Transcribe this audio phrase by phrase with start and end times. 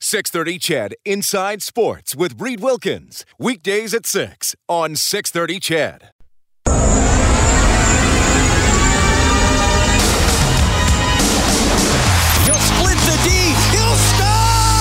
[0.00, 3.24] 630 CHED Inside Sports with Reed Wilkins.
[3.38, 6.10] Weekdays at 6 on 630 CHED.
[12.44, 13.30] He'll split the D.
[13.72, 14.76] He'll score!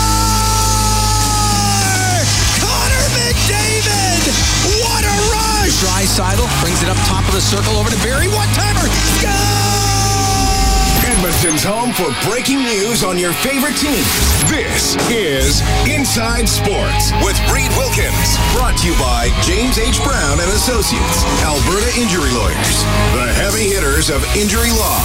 [2.59, 4.23] Connor McDavid!
[4.83, 5.79] What a rush!
[5.79, 8.27] Draisaitl brings it up top of the circle over to Barrie.
[8.27, 8.83] One timer.
[11.05, 14.09] Edmonton's home for breaking news on your favorite teams.
[14.49, 18.33] This is Inside Sports with Reed Wilkins.
[18.57, 20.01] Brought to you by James H.
[20.01, 22.77] Brown and Associates, Alberta Injury Lawyers,
[23.13, 24.97] the heavy hitters of injury law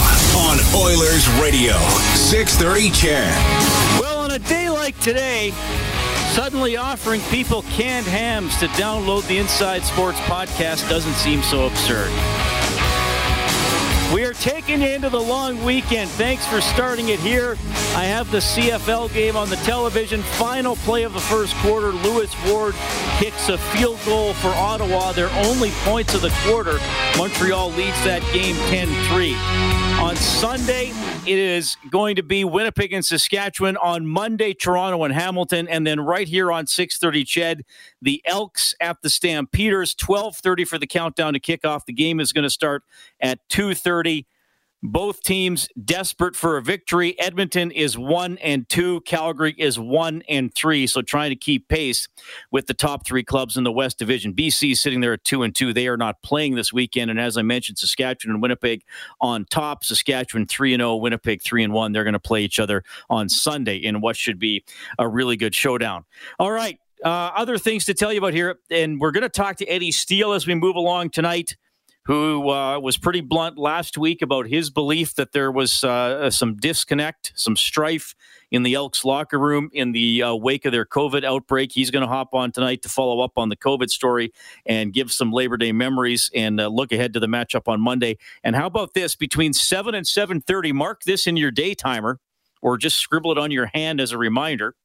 [0.49, 1.77] on Oilers Radio,
[2.17, 4.01] 630 CHED.
[4.01, 5.53] Well, on a day like today,
[6.33, 12.09] suddenly offering people canned hams to download the Inside Sports podcast doesn't seem so absurd.
[14.13, 16.09] We are taking you into the long weekend.
[16.11, 17.51] Thanks for starting it here.
[17.95, 20.21] I have the CFL game on the television.
[20.21, 21.93] Final play of the first quarter.
[21.93, 22.75] Lewis Ward
[23.19, 25.13] kicks a field goal for Ottawa.
[25.13, 26.77] Their only points of the quarter.
[27.17, 29.80] Montreal leads that game 10 3.
[30.01, 30.91] On Sunday,
[31.27, 33.77] it is going to be Winnipeg and Saskatchewan.
[33.77, 35.67] On Monday, Toronto and Hamilton.
[35.67, 37.61] And then right here on 630 Ched,
[38.01, 39.95] the Elks at the Stampeders.
[40.03, 41.85] 1230 for the countdown to kick off.
[41.85, 42.83] The game is going to start
[43.21, 44.25] at 230.
[44.83, 47.19] Both teams desperate for a victory.
[47.19, 49.01] Edmonton is one and two.
[49.01, 50.87] Calgary is one and three.
[50.87, 52.07] So trying to keep pace
[52.51, 54.33] with the top three clubs in the West Division.
[54.33, 55.71] BC is sitting there at two and two.
[55.71, 57.11] They are not playing this weekend.
[57.11, 58.83] And as I mentioned, Saskatchewan and Winnipeg
[59.19, 59.83] on top.
[59.83, 60.95] Saskatchewan three and zero.
[60.95, 61.91] Winnipeg three and one.
[61.91, 64.63] They're going to play each other on Sunday in what should be
[64.97, 66.05] a really good showdown.
[66.39, 66.79] All right.
[67.03, 69.91] Uh, other things to tell you about here, and we're going to talk to Eddie
[69.91, 71.55] Steele as we move along tonight
[72.05, 76.55] who uh, was pretty blunt last week about his belief that there was uh, some
[76.57, 78.15] disconnect, some strife
[78.49, 81.71] in the Elks locker room in the uh, wake of their COVID outbreak.
[81.71, 84.33] He's going to hop on tonight to follow up on the COVID story
[84.65, 88.17] and give some Labor Day memories and uh, look ahead to the matchup on Monday.
[88.43, 89.15] And how about this?
[89.15, 92.19] Between seven and seven thirty, mark this in your day timer,
[92.61, 94.75] or just scribble it on your hand as a reminder.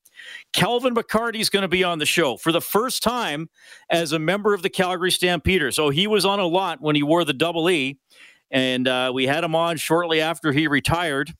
[0.53, 3.49] Calvin McCarty is going to be on the show for the first time
[3.91, 5.77] as a member of the Calgary Stampeders.
[5.77, 7.99] So he was on a lot when he wore the double E,
[8.50, 11.34] and uh, we had him on shortly after he retired.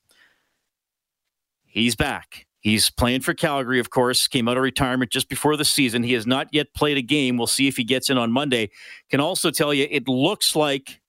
[1.65, 2.47] He's back.
[2.61, 4.27] He's playing for Calgary, of course.
[4.27, 6.03] Came out of retirement just before the season.
[6.03, 7.37] He has not yet played a game.
[7.37, 8.71] We'll see if he gets in on Monday.
[9.09, 11.01] Can also tell you it looks like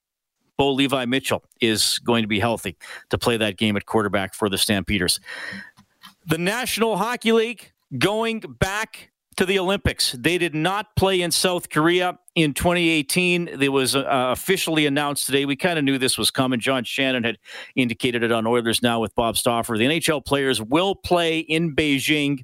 [0.57, 2.77] Bo Levi Mitchell is going to be healthy
[3.09, 5.19] to play that game at quarterback for the Stampeders.
[6.29, 10.11] The National Hockey League going back to the Olympics.
[10.11, 13.47] They did not play in South Korea in 2018.
[13.47, 15.45] It was uh, officially announced today.
[15.45, 16.59] We kind of knew this was coming.
[16.59, 17.37] John Shannon had
[17.77, 19.77] indicated it on Oilers Now with Bob Stauffer.
[19.77, 22.43] The NHL players will play in Beijing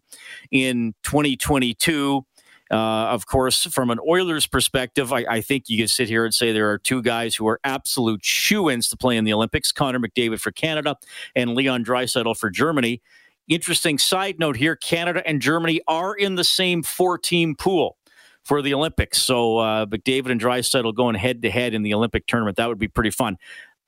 [0.50, 2.26] in 2022.
[2.72, 6.34] Uh, of course, from an Oilers perspective, I, I, think you can sit here and
[6.34, 9.72] say there are two guys who are absolute shoe ins to play in the Olympics
[9.74, 10.96] Connor McDavid for Canada
[11.36, 13.02] and Leon Draisaitl for Germany.
[13.48, 17.98] Interesting side note here Canada and Germany are in the same four team pool
[18.44, 19.22] for the Olympics.
[19.22, 22.58] So uh, McDavid and Draisaitl going head to head in the Olympic tournament.
[22.58, 23.38] That would be pretty fun.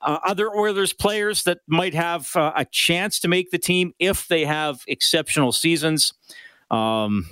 [0.00, 4.28] Uh, other Oilers players that might have uh, a chance to make the team if
[4.28, 6.12] they have exceptional seasons.
[6.70, 7.26] Um,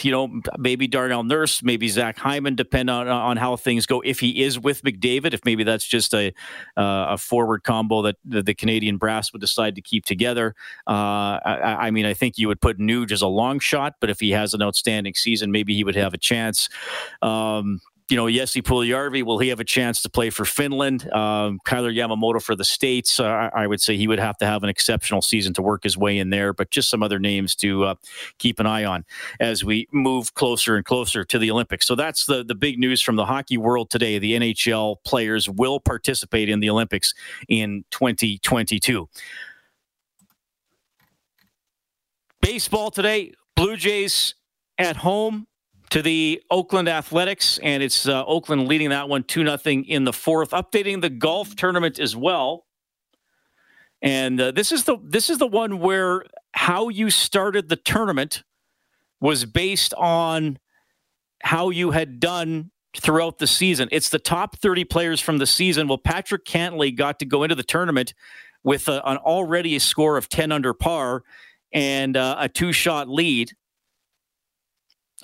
[0.00, 4.00] you know, maybe Darnell Nurse, maybe Zach Hyman, depend on on how things go.
[4.00, 6.28] If he is with McDavid, if maybe that's just a
[6.76, 10.54] uh, a forward combo that the, the, Canadian brass would decide to keep together.
[10.86, 14.08] Uh, I, I, mean, I think you would put Nuge as a long shot, but
[14.08, 16.68] if he has an outstanding season, maybe he would have a chance.
[17.20, 17.80] Um,
[18.10, 21.10] you know, Jesse Puljujarvi, will he have a chance to play for Finland?
[21.12, 23.18] Um, Kailer Yamamoto for the States.
[23.18, 25.96] Uh, I would say he would have to have an exceptional season to work his
[25.96, 27.94] way in there, but just some other names to uh,
[28.38, 29.06] keep an eye on
[29.40, 31.86] as we move closer and closer to the Olympics.
[31.86, 34.18] So that's the, the big news from the hockey world today.
[34.18, 37.14] The NHL players will participate in the Olympics
[37.48, 39.08] in 2022.
[42.42, 44.34] Baseball today, Blue Jays
[44.76, 45.46] at home
[45.94, 50.12] to the Oakland Athletics, and it's uh, Oakland leading that one 2 nothing in the
[50.12, 50.50] fourth.
[50.50, 52.66] Updating the golf tournament as well.
[54.02, 58.42] And uh, this is the this is the one where how you started the tournament
[59.20, 60.58] was based on
[61.44, 63.88] how you had done throughout the season.
[63.92, 65.86] It's the top 30 players from the season.
[65.86, 68.14] Well, Patrick Cantlay got to go into the tournament
[68.64, 71.22] with a, an already a score of 10 under par
[71.72, 73.52] and uh, a two shot lead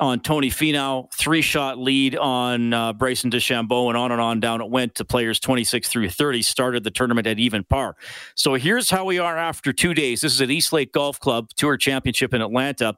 [0.00, 4.60] on Tony Finau, three shot lead on uh, Bryson DeChambeau, and on and on down
[4.60, 6.42] it went to players 26 through 30.
[6.42, 7.96] Started the tournament at even par.
[8.34, 10.22] So here's how we are after two days.
[10.22, 12.96] This is at East Lake Golf Club Tour Championship in Atlanta.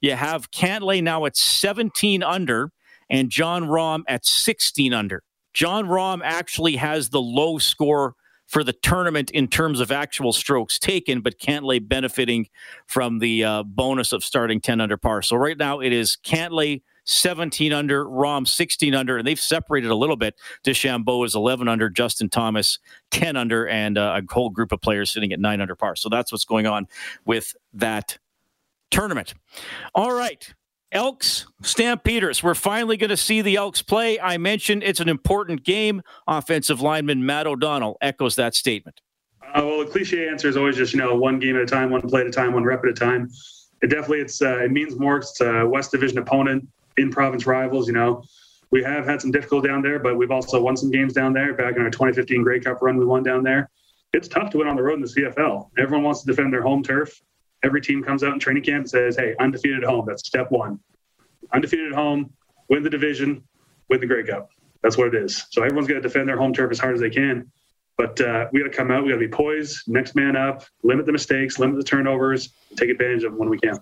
[0.00, 2.70] You have Cantlay now at 17 under
[3.08, 5.22] and Jon Rahm at 16 under.
[5.54, 8.14] Jon Rahm actually has the low score
[8.52, 12.48] for the tournament in terms of actual strokes taken, but Cantlay benefiting
[12.86, 15.22] from the uh, bonus of starting 10 under par.
[15.22, 19.94] So right now it is Cantlay 17 under, Rahm 16 under, and they've separated a
[19.94, 20.34] little bit.
[20.64, 22.78] DeChambeau is 11 under, Justin Thomas
[23.10, 25.96] 10 under, and uh, a whole group of players sitting at 9 under par.
[25.96, 26.88] So that's what's going on
[27.24, 28.18] with that
[28.90, 29.32] tournament.
[29.94, 30.52] All right.
[30.92, 32.42] Elks, Stampeders.
[32.42, 34.20] We're finally going to see the Elks play.
[34.20, 36.02] I mentioned it's an important game.
[36.28, 39.00] Offensive lineman Matt O'Donnell echoes that statement.
[39.42, 41.90] Uh, well, the cliche answer is always just you know one game at a time,
[41.90, 43.28] one play at a time, one rep at a time.
[43.82, 45.16] It definitely it's uh, it means more.
[45.16, 47.86] It's a West Division opponent, in province rivals.
[47.86, 48.22] You know,
[48.70, 51.54] we have had some difficulty down there, but we've also won some games down there.
[51.54, 53.70] Back in our 2015 Grey Cup run, we won down there.
[54.12, 55.70] It's tough to win on the road in the CFL.
[55.78, 57.18] Everyone wants to defend their home turf
[57.62, 60.04] every team comes out in training camp and says, hey, undefeated at home.
[60.06, 60.78] That's step one.
[61.52, 62.32] Undefeated at home,
[62.68, 63.42] win the division,
[63.88, 64.50] win the Grey Cup.
[64.82, 65.46] That's what it is.
[65.50, 67.50] So everyone's got to defend their home turf as hard as they can.
[67.98, 69.04] But uh, we got to come out.
[69.04, 72.88] We got to be poised, next man up, limit the mistakes, limit the turnovers, take
[72.88, 73.78] advantage of them when we can.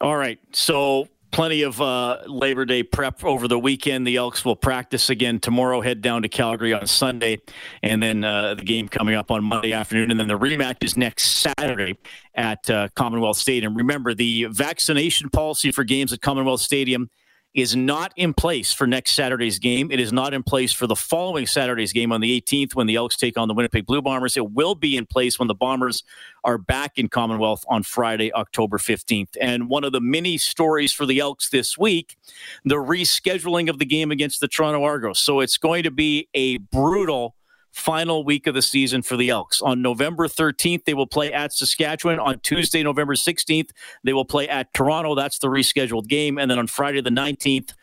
[0.00, 0.38] All right.
[0.52, 4.06] So plenty of uh, Labor Day prep over the weekend.
[4.06, 7.38] The Elks will practice again tomorrow, head down to Calgary on Sunday,
[7.82, 10.10] and then uh, the game coming up on Monday afternoon.
[10.10, 11.96] And then the rematch is next Saturday
[12.34, 13.76] at uh, Commonwealth Stadium.
[13.76, 17.10] Remember, the vaccination policy for games at Commonwealth Stadium
[17.58, 19.90] is not in place for next Saturday's game.
[19.90, 22.94] It is not in place for the following Saturday's game on the 18th when the
[22.94, 24.36] Elks take on the Winnipeg Blue Bombers.
[24.36, 26.04] It will be in place when the Bombers
[26.44, 29.36] are back in Commonwealth on Friday, October 15th.
[29.40, 32.16] And one of the many stories for the Elks this week,
[32.64, 35.18] the rescheduling of the game against the Toronto Argos.
[35.18, 37.34] So it's going to be a brutal
[37.72, 39.60] final week of the season for the Elks.
[39.62, 42.18] On November 13th, they will play at Saskatchewan.
[42.18, 43.70] On Tuesday, November 16th,
[44.04, 45.14] they will play at Toronto.
[45.14, 46.38] That's the rescheduled game.
[46.38, 47.74] And then on Friday, the 19th,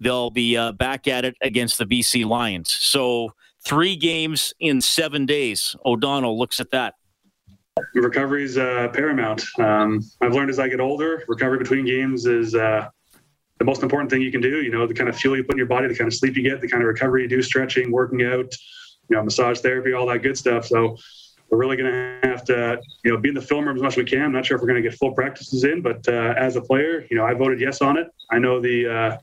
[0.00, 2.70] they'll be uh, back at it against the BC Lions.
[2.70, 3.34] So
[3.64, 5.76] three games in seven days.
[5.84, 6.94] O'Donnell looks at that.
[7.94, 9.44] Recovery is uh, paramount.
[9.58, 12.88] Um, I've learned as I get older, recovery between games is uh,
[13.58, 14.62] the most important thing you can do.
[14.62, 16.36] You know, the kind of fuel you put in your body, the kind of sleep
[16.36, 18.52] you get, the kind of recovery you do, stretching, working out,
[19.08, 20.66] you know, massage therapy, all that good stuff.
[20.66, 20.96] So
[21.50, 23.92] we're really going to have to, you know, be in the film room as much
[23.92, 24.22] as we can.
[24.22, 26.62] I'm not sure if we're going to get full practices in, but uh, as a
[26.62, 28.08] player, you know, I voted yes on it.
[28.30, 29.18] I know the, uh,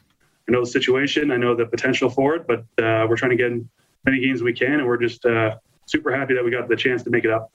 [0.47, 1.31] I know the situation.
[1.31, 3.69] I know the potential for it, but uh, we're trying to get in
[4.05, 7.03] many games we can, and we're just uh, super happy that we got the chance
[7.03, 7.51] to make it up.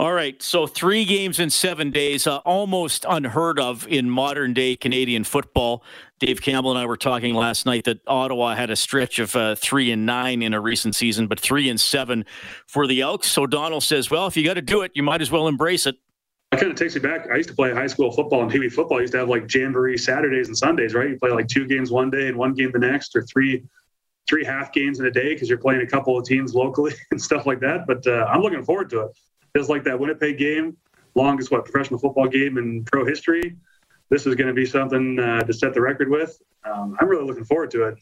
[0.00, 4.74] All right, so three games in seven days, uh, almost unheard of in modern day
[4.74, 5.84] Canadian football.
[6.18, 9.54] Dave Campbell and I were talking last night that Ottawa had a stretch of uh,
[9.54, 12.24] three and nine in a recent season, but three and seven
[12.66, 13.28] for the Elks.
[13.28, 15.86] So Donald says, "Well, if you got to do it, you might as well embrace
[15.86, 15.96] it."
[16.50, 17.28] That kind of takes me back.
[17.32, 18.98] I used to play high school football and TV football.
[18.98, 21.10] I used to have like jamboree Saturdays and Sundays, right?
[21.10, 23.62] You play like two games one day and one game the next, or three
[24.28, 27.22] three half games in a day because you're playing a couple of teams locally and
[27.22, 27.86] stuff like that.
[27.86, 29.10] But uh, I'm looking forward to it
[29.56, 30.76] just like that Winnipeg game,
[31.14, 33.56] longest what professional football game in pro history.
[34.10, 36.40] This is going to be something uh, to set the record with.
[36.64, 37.98] Um, I'm really looking forward to it.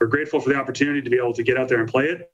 [0.00, 2.32] We're grateful for the opportunity to be able to get out there and play it.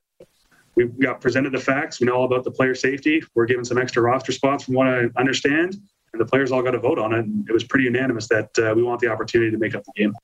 [0.74, 2.00] We got presented the facts.
[2.00, 3.22] We know all about the player safety.
[3.34, 5.76] We're given some extra roster spots from what I understand,
[6.12, 7.20] and the players all got to vote on it.
[7.20, 9.92] And it was pretty unanimous that uh, we want the opportunity to make up the
[9.94, 10.14] game.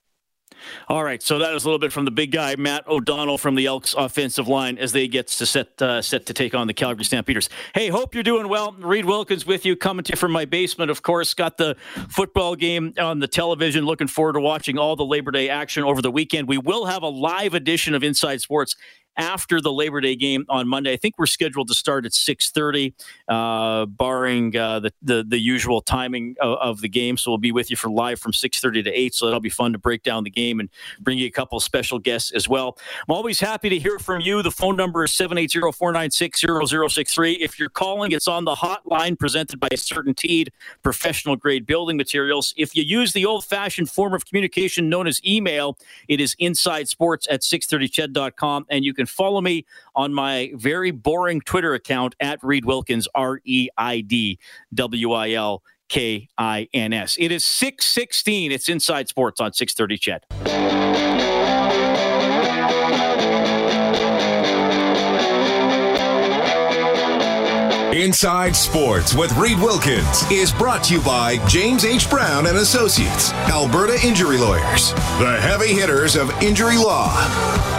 [0.88, 3.54] All right, so that is a little bit from the big guy, Matt O'Donnell from
[3.54, 6.74] the Elks offensive line as they get to set uh, set to take on the
[6.74, 7.48] Calgary Stampeders.
[7.74, 8.72] Hey, hope you're doing well.
[8.72, 10.90] Reed Wilkins with you, coming to you from my basement.
[10.90, 11.76] Of course, got the
[12.08, 13.84] football game on the television.
[13.84, 16.48] Looking forward to watching all the Labor Day action over the weekend.
[16.48, 18.76] We will have a live edition of Inside Sports
[19.18, 20.92] after the Labor Day game on Monday.
[20.92, 22.94] I think we're scheduled to start at 6:30,
[23.28, 27.16] uh, barring uh, the, the, the usual timing of, of, the game.
[27.16, 29.12] So we'll be with you for live from 6:30 to 8.
[29.14, 30.68] So that'll be fun to break down the game and
[31.00, 32.78] bring you a couple special guests as well.
[33.08, 34.40] I'm always happy to hear from you.
[34.42, 37.38] The phone number is 780-496-0063.
[37.40, 40.50] If you're calling, it's on the hotline presented by Certainteed
[40.82, 42.54] Professional Grade Building Materials.
[42.56, 47.26] If you use the old-fashioned form of communication known as email, it is inside sports
[47.30, 52.64] at 630ched.com and you can follow me on my very boring Twitter account at Reed
[52.64, 54.38] Wilkins, R E I D
[54.74, 57.16] W I L K I N S.
[57.18, 58.52] It is 616.
[58.52, 61.28] It's Inside Sports on 630 CHED.
[67.98, 72.08] Inside Sports with Reed Wilkins is brought to you by James H.
[72.08, 77.77] Brown and Associates, Alberta Injury Lawyers, the heavy hitters of injury law.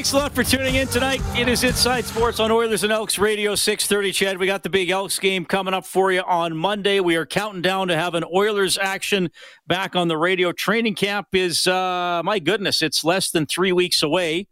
[0.00, 1.20] Thanks a lot for tuning in tonight.
[1.36, 4.88] It is Inside Sports on Oilers and Elks Radio 630 CHED, We got the big
[4.88, 7.00] Elks game coming up for you on Monday.
[7.00, 9.30] We are counting down to have an Oilers action
[9.66, 10.52] back on the radio.
[10.52, 14.48] Training camp is, uh, my goodness, it's less than three weeks away.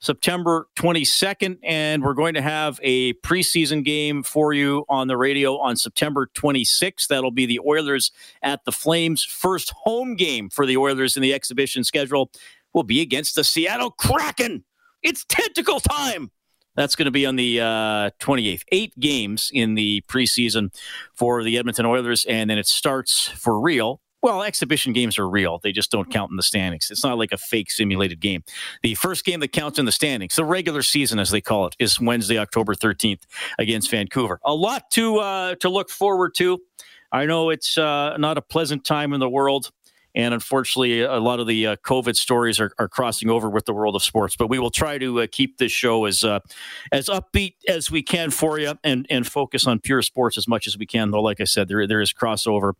[0.00, 5.58] September 22nd, and we're going to have a preseason game for you on the radio
[5.58, 7.06] on September 26th.
[7.08, 9.22] That'll be the Oilers at the Flames.
[9.22, 12.30] First home game for the Oilers in the exhibition schedule
[12.72, 14.64] will be against the Seattle Kraken.
[15.02, 16.30] It's tentacle time.
[16.74, 18.62] That's going to be on the uh, 28th.
[18.70, 20.74] Eight games in the preseason
[21.14, 24.00] for the Edmonton Oilers, and then it starts for real.
[24.22, 25.60] Well, exhibition games are real.
[25.62, 26.90] They just don't count in the standings.
[26.90, 28.42] It's not like a fake simulated game.
[28.82, 31.76] The first game that counts in the standings, the regular season as they call it,
[31.78, 33.22] is Wednesday, October 13th
[33.58, 34.40] against Vancouver.
[34.44, 36.58] A lot to uh, to look forward to.
[37.12, 39.70] I know it's uh, not a pleasant time in the world.
[40.16, 43.74] And unfortunately, a lot of the uh, COVID stories are, are, crossing over with the
[43.74, 44.34] world of sports.
[44.34, 46.40] But we will try to uh, keep this show as uh,
[46.90, 50.66] as upbeat as we can for you, and and focus on pure sports as much
[50.66, 51.10] as we can.
[51.10, 52.72] Though, like I said, there there is crossover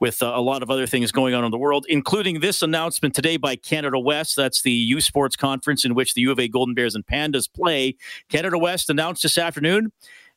[0.00, 3.14] with uh, a lot of other things going on in the world, including this announcement
[3.14, 4.36] today by Canada West.
[4.36, 7.50] That's the U Sports Conference in which the U of A Golden Bears and Pandas
[7.50, 7.96] play.
[8.28, 9.92] Canada West announced this afternoon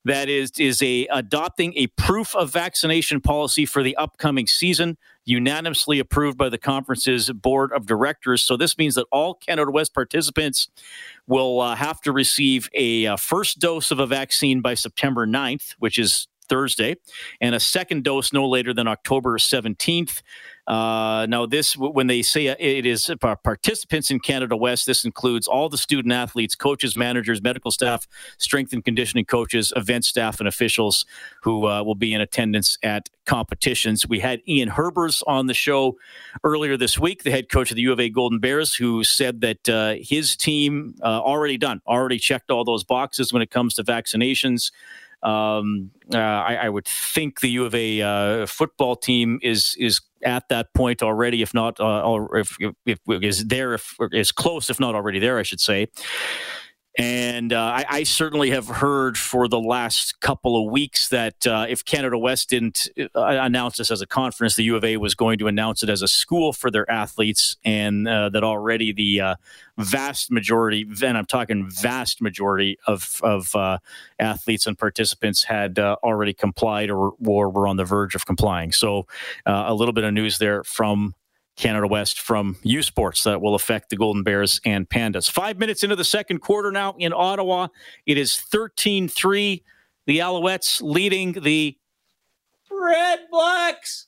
[0.06, 6.00] that is is a adopting a proof of vaccination policy for the upcoming season unanimously
[6.00, 8.42] approved by the conference's board of directors.
[8.44, 10.70] So this means that all canada west participants
[11.28, 15.76] will uh, have to receive a uh, first dose of a vaccine by september 9th
[15.80, 16.96] which is thursday
[17.42, 20.22] and a second dose no later than october 17th
[20.68, 23.12] uh, now, this when they say it is
[23.44, 28.08] participants in Canada West, this includes all the student athletes, coaches, managers, medical staff,
[28.40, 31.06] strength and conditioning coaches, event staff, and officials
[31.44, 34.08] who uh, will be in attendance at competitions.
[34.08, 35.98] We had Ian Herbers on the show
[36.44, 39.42] earlier this week, the head coach of the U of A Golden Bears, who said
[39.42, 43.76] that uh, his team uh, already done, already checked all those boxes when it comes
[43.76, 44.72] to vaccinations.
[45.26, 50.02] Um, uh, I, I, would think the U of A uh, football team is is
[50.24, 54.70] at that point already, if not, uh, if, if, if is there, if is close,
[54.70, 55.88] if not already there, I should say.
[56.98, 61.66] And uh, I, I, certainly have heard for the last couple of weeks that uh,
[61.68, 65.14] if Canada West didn't uh, announce this as a conference, the U of A was
[65.14, 69.20] going to announce it as a school for their athletes, and uh, that already the
[69.20, 69.36] uh,
[69.78, 73.80] vast majority, and I'm talking vast majority of, of uh,
[74.18, 78.72] athletes and participants had already complied or, or were on the verge of complying.
[78.72, 79.06] So
[79.46, 81.14] a little bit of news there from
[81.56, 85.30] Canada West from U Sports that will affect the Golden Bears and Pandas.
[85.30, 87.68] Five minutes into the second quarter now in Ottawa.
[88.06, 89.64] It is 13 3.
[90.08, 91.78] The Alouettes leading the
[92.70, 94.08] Red Blacks.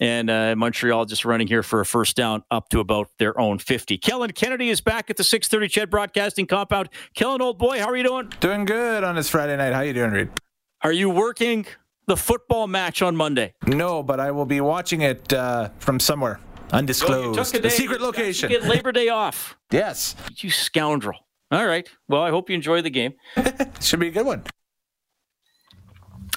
[0.00, 3.58] And uh, Montreal just running here for a first down up to about their own
[3.58, 3.98] 50.
[3.98, 6.88] Kellen Kennedy is back at the 630 CHED Broadcasting Compound.
[7.14, 8.32] Kellen, old boy, how are you doing?
[8.40, 9.72] Doing good on this Friday night.
[9.72, 10.30] How are you doing, Reid?
[10.82, 11.66] Are you working
[12.06, 13.54] the football match on Monday?
[13.64, 16.40] No, but I will be watching it uh, from somewhere.
[16.72, 17.54] Undisclosed.
[17.64, 18.48] A, secret location.
[18.48, 19.56] get Labor Day off.
[19.70, 20.16] yes.
[20.38, 21.18] You scoundrel.
[21.50, 21.88] All right.
[22.08, 23.12] Well, I hope you enjoy the game.
[23.80, 24.44] Should be a good one.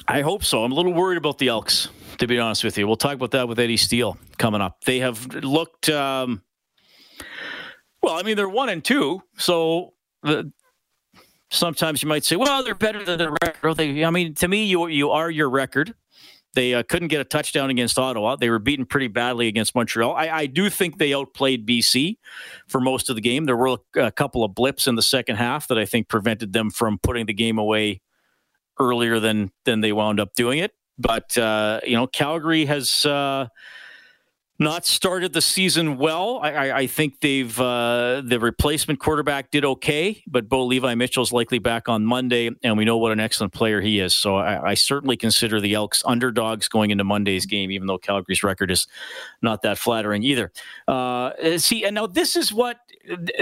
[0.07, 0.63] I hope so.
[0.63, 1.87] I'm a little worried about the Elks,
[2.17, 2.85] to be honest with you.
[2.85, 4.83] We'll talk about that with Eddie Steele coming up.
[4.83, 5.89] They have looked.
[5.89, 6.41] Um,
[8.03, 10.51] well, I mean, they're one and two, so the,
[11.49, 14.65] sometimes you might say, "Well, they're better than the record." They, I mean, to me,
[14.65, 15.95] you you are your record.
[16.55, 18.37] They uh, couldn't get a touchdown against Ottawa.
[18.37, 20.15] They were beaten pretty badly against Montreal.
[20.15, 22.17] I, I, do think they outplayed BC
[22.67, 23.43] for most of the game.
[23.43, 26.71] There were a couple of blips in the second half that I think prevented them
[26.71, 28.01] from putting the game away
[28.79, 30.71] earlier than than they wound up doing it.
[30.97, 33.05] But uh, you know, Calgary has.
[33.05, 33.47] Uh,
[34.57, 36.39] not started the season well.
[36.41, 41.33] I, I, I think they've uh, the replacement quarterback did okay, but Bo Levi Mitchell's
[41.33, 44.15] likely back on Monday, and we know what an excellent player he is.
[44.15, 48.43] So I, I, certainly consider the Elks underdogs going into Monday's game, even though Calgary's
[48.43, 48.87] record is
[49.41, 50.51] not that flattering either.
[50.87, 52.79] Uh, see, and now this is what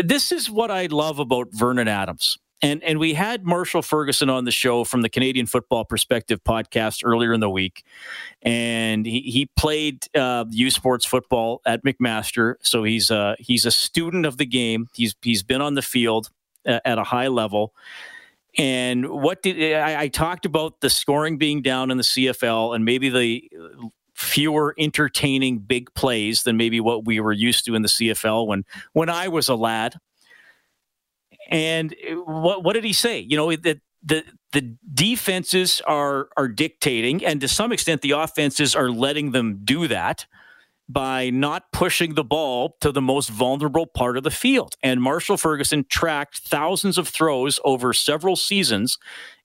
[0.04, 4.46] this is what I love about Vernon Adams And and we had Marshall Ferguson on
[4.46, 7.84] the show from the Canadian Football Perspective podcast earlier in the week,
[8.42, 13.72] and he, he played uh, U Sports football at McMaster, so he's uh, he's a
[13.72, 14.88] student of the game.
[14.96, 16.30] He's he's been on the field
[16.66, 17.74] uh, at a high level.
[18.58, 22.86] And what did I, I talked about the scoring being down in the CFL and
[22.86, 23.50] maybe the
[24.14, 28.64] fewer entertaining big plays than maybe what we were used to in the CFL when
[28.94, 29.96] when I was a lad.
[31.50, 33.20] And uh, what what did he say?
[33.20, 38.76] You know that the the defenses are are dictating, and to some extent, the offenses
[38.76, 40.26] are letting them do that
[40.90, 44.76] by not pushing the ball to the most vulnerable part of the field.
[44.84, 48.98] And Marshall Ferguson tracked thousands of throws over several seasons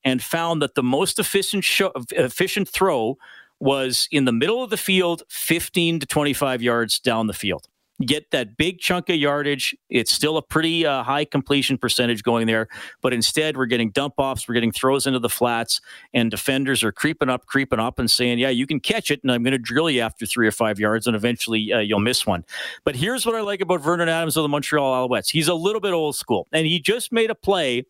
[0.04, 3.18] and found that the most efficient show, efficient throw
[3.60, 7.68] was in the middle of the field, 15 to 25 yards down the field
[8.04, 9.76] get that big chunk of yardage.
[9.88, 12.68] It's still a pretty uh, high completion percentage going there,
[13.00, 15.80] but instead we're getting dump offs, we're getting throws into the flats,
[16.14, 19.32] and defenders are creeping up, creeping up, and saying, "Yeah, you can catch it, and
[19.32, 22.26] I'm going to drill you after three or five yards, and eventually uh, you'll miss
[22.26, 22.44] one."
[22.84, 25.80] But here's what I like about Vernon Adams of the Montreal Alouettes: he's a little
[25.80, 27.84] bit old school, and he just made a play,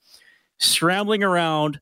[0.58, 1.80] scrambling around.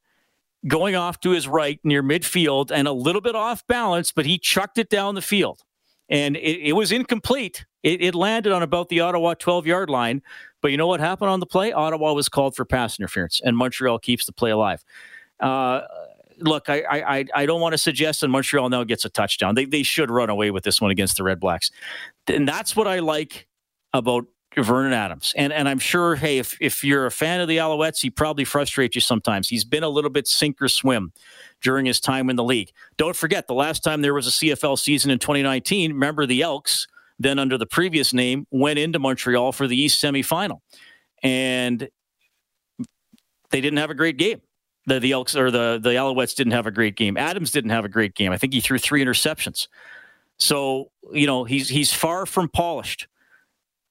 [0.66, 4.36] Going off to his right near midfield and a little bit off balance, but he
[4.36, 5.62] chucked it down the field
[6.08, 7.64] and it, it was incomplete.
[7.82, 10.22] It, it, landed on about the Ottawa 12 yard line.
[10.60, 11.72] But you know what happened on the play?
[11.72, 14.84] Ottawa was called for pass interference, and Montreal keeps the play alive.
[15.38, 15.82] Uh,
[16.38, 19.54] look, I, I, I don't want to suggest that Montreal now gets a touchdown.
[19.54, 21.70] They, they should run away with this one against the Red Blacks.
[22.26, 23.46] And that's what I like
[23.92, 24.26] about
[24.62, 25.32] Vernon Adams.
[25.36, 28.44] And and I'm sure, hey, if, if you're a fan of the Alouettes, he probably
[28.44, 29.48] frustrates you sometimes.
[29.48, 31.12] He's been a little bit sink or swim
[31.62, 32.70] during his time in the league.
[32.96, 36.86] Don't forget, the last time there was a CFL season in 2019, remember the Elks,
[37.18, 40.60] then under the previous name, went into Montreal for the East semifinal.
[41.22, 41.88] And
[43.50, 44.40] they didn't have a great game.
[44.86, 47.16] The, the Elks or the, the Alouettes didn't have a great game.
[47.16, 48.32] Adams didn't have a great game.
[48.32, 49.66] I think he threw three interceptions.
[50.38, 53.08] So, you know, he's he's far from polished.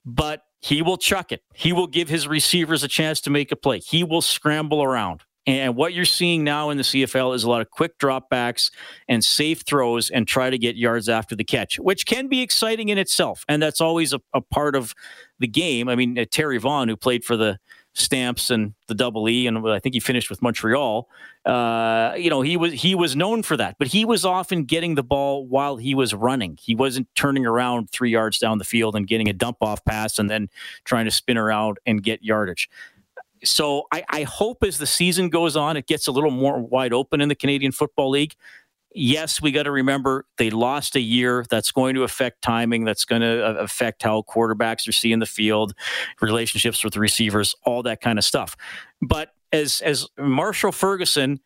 [0.06, 1.44] But he will chuck it.
[1.54, 3.78] He will give his receivers a chance to make a play.
[3.78, 5.22] He will scramble around.
[5.46, 8.72] And what you're seeing now in the CFL is a lot of quick dropbacks
[9.08, 12.90] and safe throws and try to get yards after the catch, which can be exciting
[12.90, 13.46] in itself.
[13.48, 14.96] And that's always a, a part of
[15.38, 15.88] the game.
[15.88, 17.60] I mean, uh, Terry Vaughn, who played for the
[17.98, 21.08] Stamps and the Double E, and I think he finished with Montreal.
[21.46, 24.96] Uh, you know, he was he was known for that, but he was often getting
[24.96, 26.58] the ball while he was running.
[26.62, 30.20] He wasn't turning around three yards down the field and getting a dump off pass
[30.20, 30.50] and then
[30.84, 32.70] trying to spin around and get yardage.
[33.46, 36.92] So I, I hope as the season goes on, it gets a little more wide
[36.92, 38.36] open in the Canadian Football League
[38.96, 41.46] yes, we got to remember they lost a year.
[41.50, 42.86] That's going to affect timing.
[42.86, 45.74] That's going to uh, affect how quarterbacks are seeing the field,
[46.22, 48.56] relationships with receivers, all that kind of stuff.
[49.02, 51.40] But as as Marshall Ferguson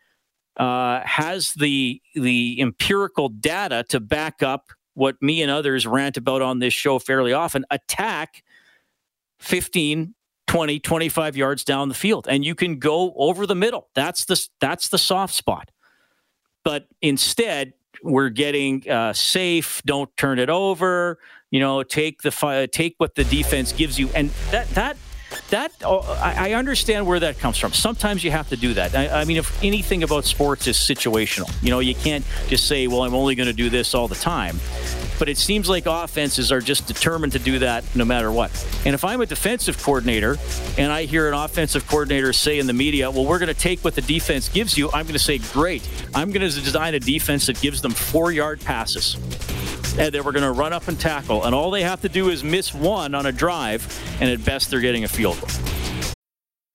[0.57, 6.41] uh, has the the empirical data to back up what me and others rant about
[6.41, 8.43] on this show fairly often, attack
[9.39, 10.13] 15
[10.47, 14.47] 20 25 yards down the field and you can go over the middle that's the
[14.59, 15.69] that's the soft spot
[16.69, 19.82] but instead, we're getting uh, safe.
[19.88, 21.17] Don't turn it over.
[21.49, 24.97] You know, take the take what the defense gives you, and that that
[25.49, 27.73] that oh, I understand where that comes from.
[27.73, 28.93] Sometimes you have to do that.
[28.93, 32.86] I, I, mean, if anything about sports is situational, you know, you can't just say,
[32.86, 34.60] "Well, I'm only going to do this all the time."
[35.19, 38.51] But it seems like offenses are just determined to do that no matter what.
[38.86, 40.38] And if I'm a defensive coordinator
[40.77, 43.84] and I hear an offensive coordinator say in the media, "Well, we're going to take
[43.84, 45.88] what the defense gives you," I'm going to say, "Great!
[46.15, 49.17] I'm going to design a defense that gives them four-yard passes."
[49.97, 51.43] and they were going to run up and tackle.
[51.43, 53.86] And all they have to do is miss one on a drive,
[54.21, 55.49] and at best, they're getting a field goal.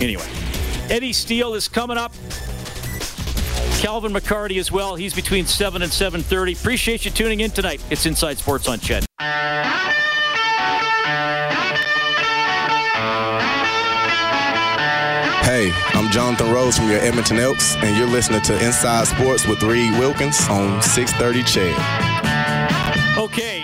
[0.00, 0.26] Anyway,
[0.90, 2.12] Eddie Steele is coming up.
[3.78, 4.96] Calvin McCarty as well.
[4.96, 6.58] He's between 7 and 7.30.
[6.60, 7.82] Appreciate you tuning in tonight.
[7.90, 9.04] It's Inside Sports on CHED.
[15.48, 19.62] Hey, I'm Jonathan Rose from your Edmonton Elks, and you're listening to Inside Sports with
[19.62, 21.74] Reed Wilkins on 630 CHED.
[23.16, 23.57] Okay,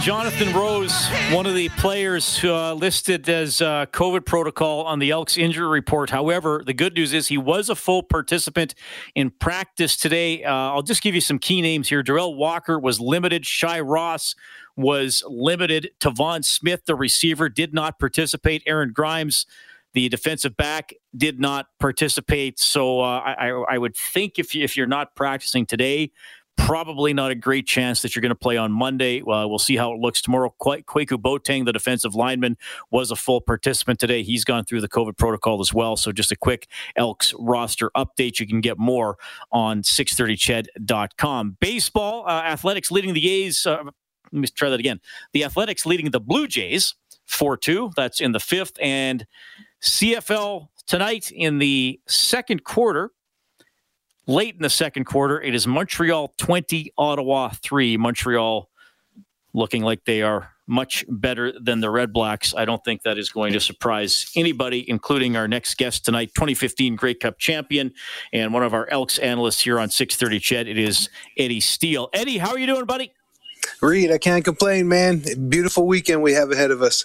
[0.00, 5.36] Jonathan Rose, one of the players uh, listed as uh, COVID protocol on the Elks
[5.36, 6.08] injury report.
[6.08, 8.74] However, the good news is he was a full participant
[9.14, 10.42] in practice today.
[10.42, 12.02] Uh, I'll just give you some key names here.
[12.02, 13.44] Derel Walker was limited.
[13.44, 14.34] Shai Ross
[14.74, 15.90] was limited.
[16.00, 18.62] Tevaun Smith, the receiver, did not participate.
[18.64, 19.44] Aaron Grymes,
[19.92, 22.58] the defensive back, did not participate.
[22.58, 26.12] So uh, I, I, would think if, you, if you're not practicing today,
[26.56, 29.22] probably not a great chance that you're going to play on Monday.
[29.22, 30.54] Well, we'll see how it looks tomorrow.
[30.60, 32.56] Kwaku Boateng, the defensive lineman,
[32.90, 34.22] was a full participant today.
[34.22, 35.96] He's gone through the COVID protocol as well.
[35.96, 38.38] So just a quick Elks roster update.
[38.38, 39.16] You can get more
[39.50, 41.56] on 630ched.com.
[41.60, 43.66] Baseball, uh, athletics leading the A's.
[43.66, 43.82] Uh,
[44.32, 45.00] let me try that again.
[45.32, 46.94] The athletics leading the Blue Jays
[47.26, 47.92] 4 2.
[47.96, 48.74] That's in the fifth.
[48.80, 49.26] And
[49.82, 53.10] CFL tonight in the second quarter
[54.30, 55.40] late in the second quarter.
[55.42, 57.96] It is Montreal 20, Ottawa 3.
[57.96, 58.70] Montreal
[59.52, 62.54] looking like they are much better than the Red Blacks.
[62.56, 66.94] I don't think that is going to surprise anybody, including our next guest tonight, 2015
[66.94, 67.92] Grey Cup champion
[68.32, 70.70] and one of our Elks analysts here on 630 Ched.
[70.70, 72.08] It is Eddie Steele.
[72.12, 73.12] Eddie, how are you doing, buddy?
[73.82, 75.24] Reed, I can't complain, man.
[75.48, 77.04] Beautiful weekend we have ahead of us.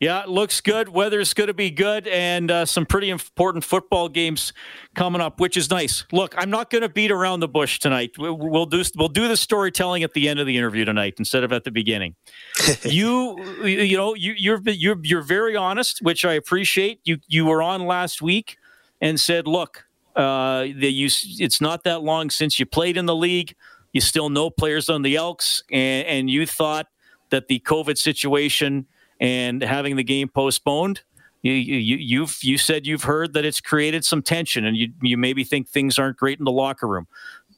[0.00, 0.88] Yeah, it looks good.
[0.88, 4.52] Weather's going to be good, and uh, some pretty important football games
[4.94, 6.04] coming up, which is nice.
[6.10, 8.10] Look, I'm not going to beat around the bush tonight.
[8.18, 11.52] We'll do we'll do the storytelling at the end of the interview tonight instead of
[11.52, 12.16] at the beginning.
[12.82, 17.00] you you know you you're you're you're very honest, which I appreciate.
[17.04, 18.58] You you were on last week
[19.00, 23.16] and said, look, uh, the, you, it's not that long since you played in the
[23.16, 23.54] league.
[23.92, 26.88] You still know players on the Elks, and, and you thought
[27.30, 28.86] that the COVID situation
[29.24, 31.00] and having the game postponed.
[31.40, 35.16] You, you, you've you said you've heard that it's created some tension, and you you
[35.16, 37.06] maybe think things aren't great in the locker room.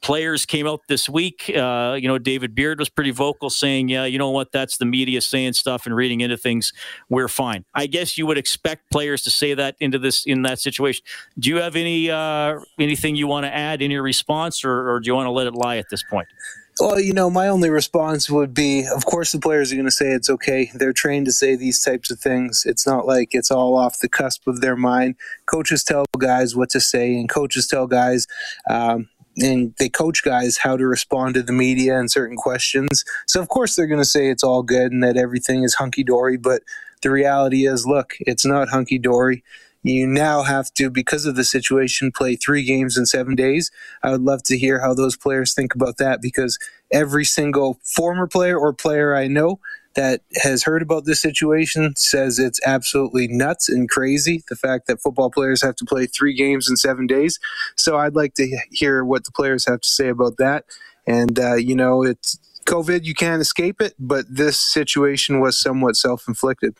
[0.03, 1.51] Players came out this week.
[1.55, 4.53] Uh, you know, David Beard was pretty vocal, saying, "Yeah, you know what?
[4.53, 6.73] That's the media saying stuff and reading into things.
[7.09, 10.61] We're fine." I guess you would expect players to say that into this in that
[10.61, 11.05] situation.
[11.39, 15.01] Do you have any uh, anything you want to add in your response, or, or
[15.01, 16.29] do you want to let it lie at this point?
[16.79, 19.91] Well, you know, my only response would be of course, the players are going to
[19.91, 20.71] say it's okay.
[20.75, 22.65] They're trained to say these types of things.
[22.67, 25.15] It's not like it's all off the cusp of their mind.
[25.47, 28.27] Coaches tell guys what to say, and coaches tell guys,
[28.69, 29.09] um,
[29.39, 33.05] and they coach guys how to respond to the media and certain questions.
[33.27, 36.05] So, of course, they're going to say it's all good and that everything is hunky
[36.05, 36.37] dory.
[36.37, 36.63] But
[37.03, 39.43] the reality is, look, it's not hunky dory
[39.89, 43.71] you now have to, because of the situation, play three games in seven days.
[44.03, 46.59] I would love to hear how those players think about that because
[46.91, 49.61] every single former player or player I know
[49.95, 55.01] that has heard about this situation says it's absolutely nuts and crazy the fact that
[55.01, 57.41] football players have to play three games in seven days.
[57.77, 60.65] So I'd like to hear what the players have to say about that.
[61.07, 65.97] And, uh, you know, it's COVID, you can't escape it, but this situation was somewhat
[65.97, 66.77] self inflicted.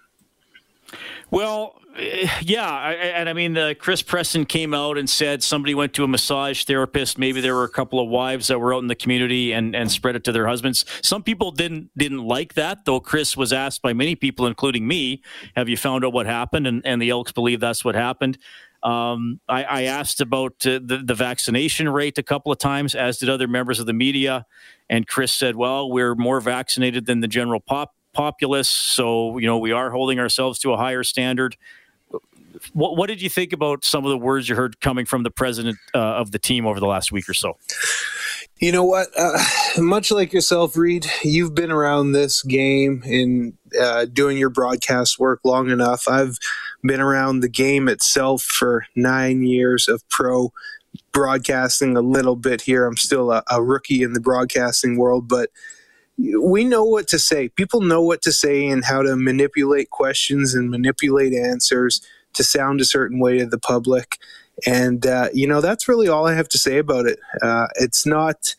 [1.31, 1.81] Well,
[2.43, 6.09] yeah, and I mean, uh, Chris Presson came out and said somebody went to a
[6.09, 7.19] massage therapist.
[7.19, 9.91] Maybe there were a couple of wives that were out in the community and, and
[9.91, 10.85] spread it to their husbands.
[11.03, 13.01] Some people didn't didn't like that, though.
[13.01, 15.23] Chris was asked by many people, including me,
[15.55, 18.39] "Have you found out what happened?" And, and the Elks believe that's what happened.
[18.83, 23.19] Um, I, I, asked about uh, the, the vaccination rate a couple of times, as
[23.19, 24.47] did other members of the media,
[24.89, 29.59] and Chris said, "Well, we're more vaccinated than the general pop populace, so you know
[29.59, 31.57] we are holding ourselves to a higher standard."
[32.73, 35.31] What, what did you think about some of the words you heard coming from the
[35.31, 37.57] president uh, of the team over the last week or so?
[38.59, 39.09] You know what?
[39.17, 39.39] Uh,
[39.79, 45.41] much like yourself, Reed, you've been around this game in uh, doing your broadcast work
[45.45, 46.09] long enough.
[46.09, 46.39] I've
[46.83, 50.53] been around the game itself for nine years of pro
[51.13, 52.87] broadcasting a little bit here.
[52.87, 55.51] I'm still a, a rookie in the broadcasting world, but
[56.19, 57.49] we know what to say.
[57.51, 62.01] People know what to say and how to manipulate questions and manipulate answers
[62.37, 64.19] to sound a certain way to the public.
[64.65, 67.19] And, uh, you know, that's really all I have to say about it.
[67.43, 68.55] Uh, it's not,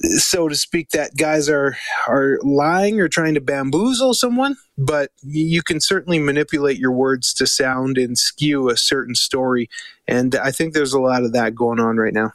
[0.00, 1.76] so to speak, that guys are,
[2.08, 7.46] are lying or trying to bamboozle someone, but you can certainly manipulate your words to
[7.46, 9.68] sound and skew a certain story.
[10.08, 12.32] And I think there's a lot of that going on right now.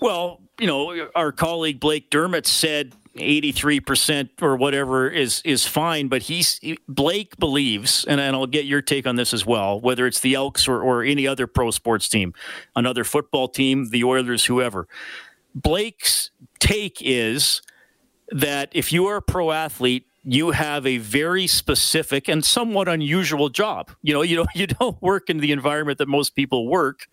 [0.00, 6.22] Well, you know, our colleague Blake Dermott said 83% or whatever is is fine but
[6.22, 10.20] he's Blake believes and, and I'll get your take on this as well whether it's
[10.20, 12.34] the Elks or, or any other pro sports team
[12.74, 14.88] another football team the Oilers whoever
[15.54, 17.62] Blake's take is
[18.30, 23.50] that if you are a pro athlete you have a very specific and somewhat unusual
[23.50, 23.90] job.
[24.02, 27.06] You know, you know, you don't work in the environment that most people work,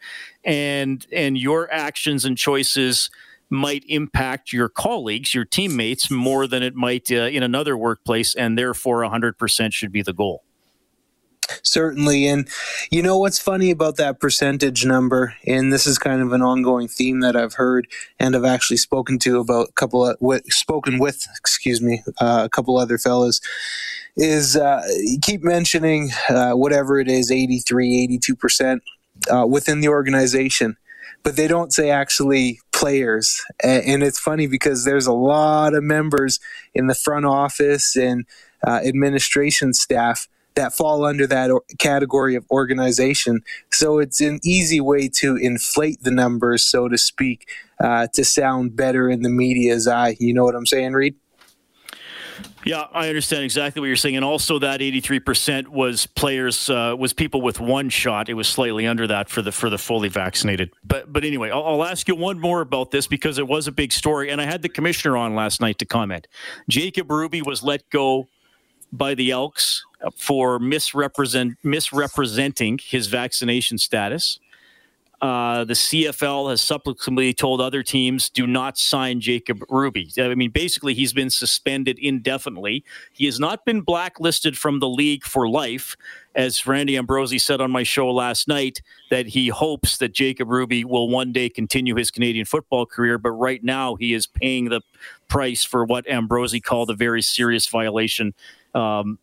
[0.44, 3.10] and and your actions and choices
[3.52, 8.58] might impact your colleagues, your teammates, more than it might uh, in another workplace, and
[8.58, 10.44] therefore 100% should be the goal.
[11.64, 12.28] Certainly.
[12.28, 12.48] And
[12.92, 15.36] you know what's funny about that percentage number?
[15.46, 17.88] And this is kind of an ongoing theme that I've heard
[18.20, 22.50] and I've actually spoken to about a couple of, spoken with, excuse me, uh, a
[22.50, 23.42] couple other fellows
[24.16, 24.82] is uh,
[25.22, 28.80] keep mentioning uh, whatever it is 83 82%
[29.30, 30.78] uh, within the organization
[31.24, 36.40] but they don't say actually players and it's funny because there's a lot of members
[36.74, 38.26] in the front office and
[38.66, 43.42] uh, administration staff that fall under that category of organization.
[43.72, 47.48] So it's an easy way to inflate the numbers, so to speak,
[47.80, 50.18] uh, to sound better in the media's eye.
[50.20, 51.21] You know what I'm saying, Reed?
[52.64, 57.12] Yeah, I understand exactly what you're saying, and also that 83% was players uh, was
[57.12, 58.30] people with one shot.
[58.30, 60.72] It was slightly under that for the for the fully vaccinated.
[60.84, 63.72] But but anyway, I'll, I'll ask you one more about this because it was a
[63.72, 66.28] big story, and I had the commissioner on last night to comment.
[66.70, 68.28] Jacob Ruby was let go
[68.94, 69.84] by the Elks
[70.16, 74.40] for misrepresent misrepresenting his vaccination status.
[75.22, 80.12] Uh, the CFL has subsequently told other teams do not sign Jacob Ruby.
[80.18, 82.84] I mean, basically, he's been suspended indefinitely.
[83.14, 85.96] He has not been blacklisted from the league for life,
[86.34, 88.82] as Randy Ambrosie said on my show last night,
[89.12, 93.20] that he hopes that Jacob Ruby will one day continue his Canadian football career.
[93.20, 94.82] But right now, he is paying the
[95.28, 98.34] price for what Ambrosie called a very serious violation
[98.74, 99.20] um,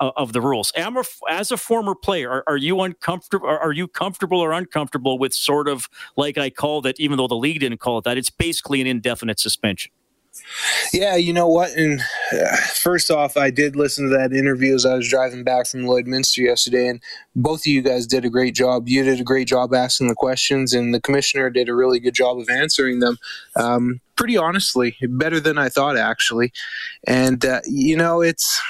[0.00, 0.72] of the rules.
[0.76, 3.46] A, As a former player, are, are you uncomfortable?
[3.46, 7.36] Are, you comfortable or uncomfortable with sort of like I called it, even though the
[7.36, 8.18] league didn't call it that?
[8.18, 9.92] It's basically an indefinite suspension.
[10.92, 11.70] Yeah, you know what?
[11.72, 12.00] And
[12.32, 15.82] uh, first off, I did listen to that interview as I was driving back from
[15.82, 17.02] Lloydminster yesterday, and
[17.36, 18.88] both of you guys did a great job.
[18.88, 22.14] You did a great job asking the questions, and the commissioner did a really good
[22.14, 23.18] job of answering them.
[23.56, 26.52] Um, pretty honestly, better than I thought, actually.
[27.06, 28.60] And uh, you know, it's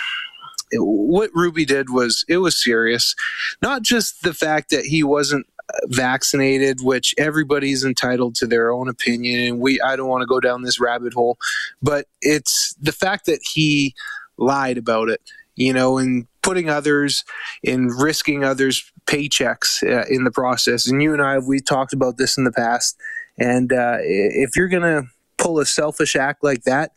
[0.73, 3.15] what Ruby did was it was serious.
[3.63, 5.47] Not just the fact that he wasn't
[5.87, 10.41] vaccinated, which everybody's entitled to their own opinion, and we I don't want to go
[10.41, 11.39] down this rabbit hole,
[11.83, 13.95] but it's the fact that he
[14.37, 15.21] lied about it,
[15.57, 17.25] you know, and putting others
[17.63, 20.89] in risking others' paychecks uh, in the process.
[20.89, 22.97] And you and I we talked about this in the past,
[23.39, 25.03] and uh, if you're gonna
[25.37, 26.93] pull a selfish act like that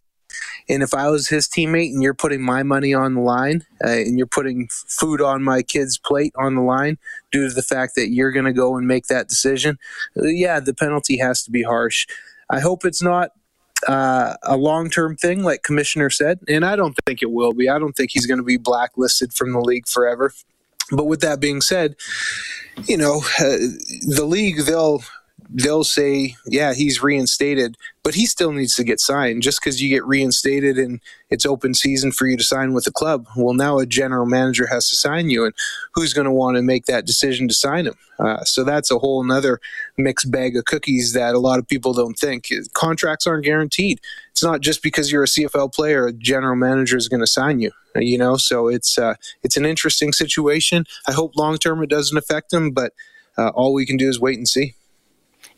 [0.69, 3.89] and if I was his teammate and you're putting my money on the line uh,
[3.89, 6.97] and you're putting food on my kid's plate on the line
[7.31, 9.77] due to the fact that you're going to go and make that decision,
[10.17, 12.07] uh, yeah, the penalty has to be harsh.
[12.49, 13.31] I hope it's not
[13.87, 17.69] uh, a long term thing, like Commissioner said, and I don't think it will be.
[17.69, 20.33] I don't think he's going to be blacklisted from the league forever.
[20.91, 21.95] But with that being said,
[22.85, 23.57] you know, uh,
[24.07, 25.03] the league, they'll
[25.53, 29.41] they'll say, yeah, he's reinstated, but he still needs to get signed.
[29.41, 32.91] Just because you get reinstated and it's open season for you to sign with the
[32.91, 35.53] club, well, now a general manager has to sign you, and
[35.93, 37.95] who's going to want to make that decision to sign him?
[38.17, 39.59] Uh, so that's a whole other
[39.97, 42.49] mixed bag of cookies that a lot of people don't think.
[42.73, 43.99] Contracts aren't guaranteed.
[44.31, 47.59] It's not just because you're a CFL player, a general manager is going to sign
[47.59, 47.71] you.
[47.95, 50.85] You know, so it's uh, it's an interesting situation.
[51.07, 52.93] I hope long term it doesn't affect him, but
[53.37, 54.75] uh, all we can do is wait and see.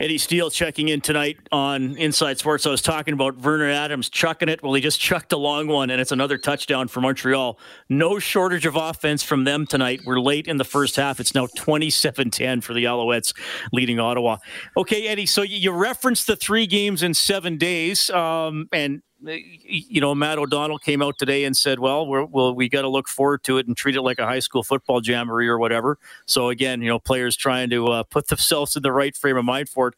[0.04, 2.66] Eddie Steele checking in tonight on Inside Sports.
[2.66, 4.62] I was talking about Vernon Adams chucking it.
[4.62, 7.58] Well, he just chucked a long one, and it's another touchdown for Montreal.
[7.88, 10.02] No shortage of offense from them tonight.
[10.06, 11.22] We're late in the first half.
[11.22, 13.34] It's now 27 10 for the Alouettes
[13.72, 14.39] leading Ottawa.
[14.76, 20.14] Okay, Eddie, so you referenced the three games in seven days, um, and you know,
[20.14, 23.44] Matt O'Donnell came out today and said, "Well, we're, well, we got to look forward
[23.46, 26.82] to it and treat it like a high school football jamboree or whatever." So again,
[26.82, 29.90] you know, players trying to uh, put themselves in the right frame of mind for
[29.90, 29.96] it.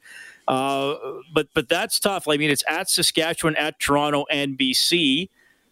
[0.47, 0.95] Uh,
[1.33, 2.27] but but that's tough.
[2.27, 5.29] I mean, it's at Saskatchewan, at Toronto, and BC.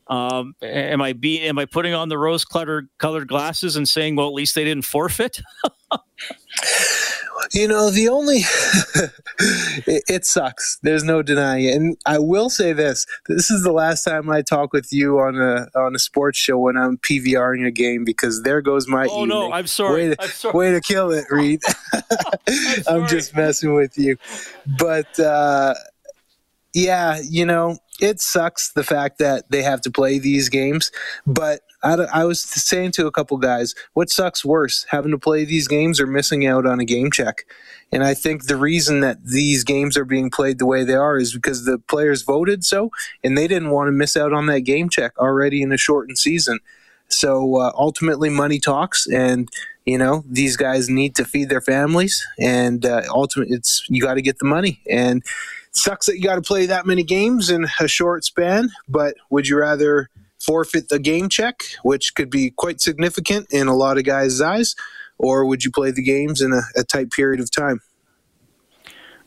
[0.07, 4.15] Um, am I be am I putting on the rose colored colored glasses and saying,
[4.15, 5.41] well, at least they didn't forfeit?
[7.51, 8.37] You know, the only
[9.87, 10.77] it, it, sucks.
[10.83, 11.75] There's no denying it.
[11.75, 15.35] And I will say this: this is the last time I talk with you on
[15.37, 19.07] a on a sports show when I'm PVRing a game because there goes my.
[19.09, 19.29] Oh evening.
[19.29, 19.51] no!
[19.51, 20.09] I'm sorry.
[20.09, 20.57] Way to, I'm sorry.
[20.57, 21.61] Way to kill it, Reed.
[22.87, 24.17] I'm, I'm, just messing with you,
[24.65, 25.73] but uh,
[26.73, 30.91] yeah, you know, it sucks the fact that they have to play these games,
[31.25, 35.45] but I, I was saying to a couple guys, what sucks worse, having to play
[35.45, 37.45] these games or missing out on a game check?
[37.91, 41.17] And I think the reason that these games are being played the way they are
[41.17, 42.89] is because the players voted so,
[43.23, 46.17] and they didn't want to miss out on that game check already in a shortened
[46.17, 46.59] season.
[47.09, 49.47] So uh, ultimately, money talks, and
[49.85, 54.15] you know these guys need to feed their families, and uh, ultimately, it's you got
[54.15, 54.81] to get the money.
[54.89, 55.21] And
[55.73, 58.69] sucks that you got to play that many games in a short span.
[58.87, 60.09] But would you rather
[60.43, 64.75] forfeit the game check, which could be quite significant in a lot of guys' eyes,
[65.17, 67.81] or would you play the games in a, a tight period of time?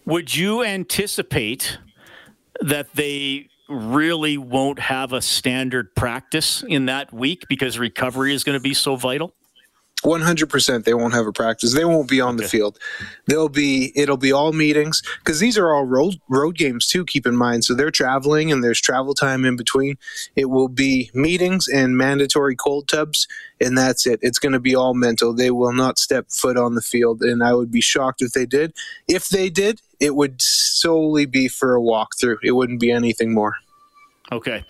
[0.04, 1.78] Would you anticipate
[2.60, 8.56] that they really won't have a standard practice in that week because recovery is going
[8.56, 9.34] to be so vital?
[10.02, 11.74] 100% they won't have a practice.
[11.74, 12.44] They won't be on okay.
[12.44, 12.78] the field.
[13.26, 17.26] They'll be it'll be all meetings because these are all road road games too keep
[17.26, 17.64] in mind.
[17.64, 19.96] So they're traveling and there's travel time in between.
[20.36, 23.26] It will be meetings and mandatory cold tubs
[23.60, 24.20] and that's it.
[24.22, 25.32] It's going to be all mental.
[25.32, 28.46] They will not step foot on the field and i would be shocked if they
[28.46, 28.74] did.
[29.08, 32.36] If they did it would solely be for a walkthrough.
[32.42, 33.56] It wouldn't be anything more.
[34.30, 34.64] Okay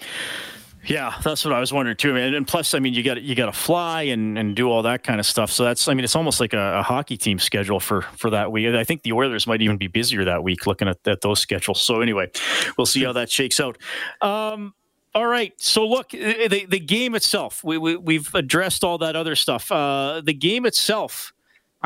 [0.86, 2.34] yeah, that's what I was wondering too, man.
[2.34, 5.02] And plus, I mean, you got you got to fly and, and do all that
[5.02, 5.50] kind of stuff.
[5.50, 8.52] So that's, I mean, it's almost like a, a, hockey team schedule for for that
[8.52, 8.68] week.
[8.74, 11.82] I think the Oilers might even be busier that week looking at, at those schedules.
[11.82, 12.30] So anyway,
[12.78, 13.78] we'll see how that shakes out.
[14.20, 14.74] Um,
[15.14, 15.52] all right.
[15.60, 19.72] So look, the the game itself, we, we we've addressed all that other stuff.
[19.72, 21.32] Uh, the game itself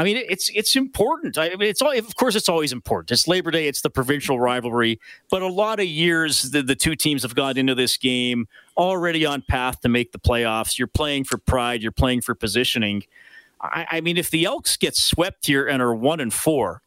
[0.01, 1.37] I mean, it's it's important.
[1.37, 3.11] I mean, it's all, of course it's always important.
[3.11, 3.69] It's Labor Day.
[3.69, 4.99] It's the provincial rivalry.
[5.29, 9.27] But a lot of years, the, the two teams have got into this game already
[9.27, 10.79] on path to make the playoffs.
[10.79, 11.83] You're playing for pride.
[11.83, 13.03] You're playing for positioning.
[13.61, 16.81] I, I mean, if the Elks get swept here and are one and four,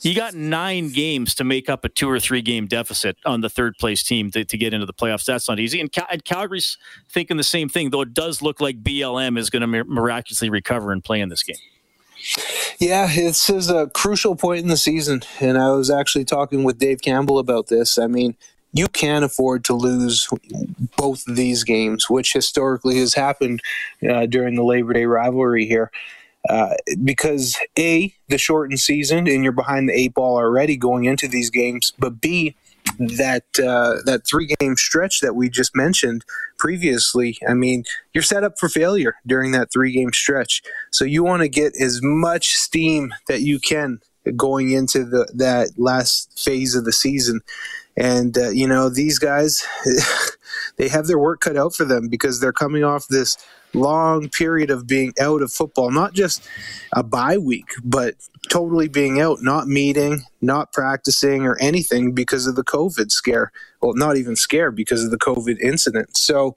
[0.00, 3.50] you got nine games to make up a two or three game deficit on the
[3.50, 5.26] third place team to, to get into the playoffs.
[5.26, 5.82] That's not easy.
[5.82, 6.78] And, Cal- and, Calgary's
[7.10, 10.92] thinking the same thing, though it does look like BLM is going to miraculously recover
[10.92, 11.58] and play in this game.
[12.78, 15.22] Yeah, this is a crucial point in the season.
[15.40, 17.98] And I was actually talking with Dave Campbell about this.
[17.98, 18.36] I mean,
[18.72, 20.28] you can't afford to lose
[20.96, 23.60] both of these games, which historically has happened
[24.08, 25.90] uh, during the Labor Day rivalry here.
[26.48, 31.28] Uh, because A, the shortened season, and you're behind the eight ball already going into
[31.28, 32.54] these games, but B,
[32.98, 36.24] that uh, that three game stretch that we just mentioned
[36.58, 40.62] previously, I mean, you're set up for failure during that three game stretch.
[40.90, 44.00] So you want to get as much steam that you can
[44.36, 47.40] going into the that last phase of the season.
[47.96, 49.66] And uh, you know, these guys,
[50.76, 53.36] they have their work cut out for them because they're coming off this
[53.74, 56.46] long period of being out of football, not just
[56.92, 58.14] a bye week, but
[58.48, 63.52] totally being out, not meeting, not practicing or anything because of the COVID scare.
[63.80, 66.16] Well, not even scare because of the COVID incident.
[66.16, 66.56] So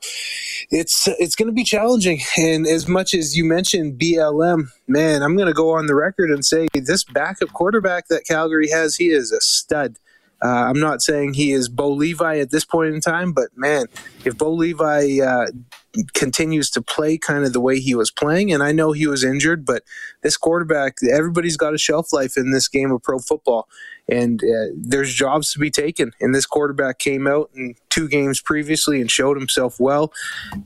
[0.71, 2.21] it's it's going to be challenging.
[2.37, 6.31] And as much as you mentioned BLM, man, I'm going to go on the record
[6.31, 9.97] and say this backup quarterback that Calgary has, he is a stud.
[10.43, 13.85] Uh, I'm not saying he is Bo Levi at this point in time, but man,
[14.25, 15.47] if Bo Levi uh,
[16.13, 18.51] continues to play kind of the way he was playing.
[18.51, 19.83] And I know he was injured, but
[20.21, 23.67] this quarterback, everybody's got a shelf life in this game of pro football.
[24.09, 26.11] And uh, there's jobs to be taken.
[26.19, 30.11] And this quarterback came out in two games previously and showed himself well.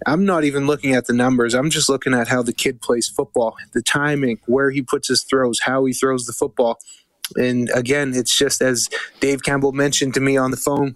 [0.06, 1.54] I'm not even looking at the numbers.
[1.54, 5.24] I'm just looking at how the kid plays football, the timing, where he puts his
[5.24, 6.80] throws, how he throws the football.
[7.36, 8.88] And again, it's just as
[9.20, 10.96] Dave Campbell mentioned to me on the phone